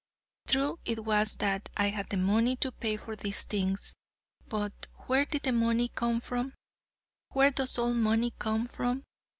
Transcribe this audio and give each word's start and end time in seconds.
True 0.47 0.79
it 0.83 1.05
was 1.05 1.35
that 1.37 1.69
I 1.77 1.89
had 1.89 2.09
the 2.09 2.17
money 2.17 2.55
to 2.55 2.71
pay 2.71 2.97
for 2.97 3.15
these 3.15 3.43
things, 3.43 3.93
but 4.47 4.87
where 5.05 5.25
did 5.25 5.43
the 5.43 5.51
money 5.53 5.89
come 5.89 6.19
from? 6.19 6.55
Where 7.33 7.51
does 7.51 7.77
all 7.77 7.93
money 7.93 8.33
come 8.39 8.65
from? 8.67 9.03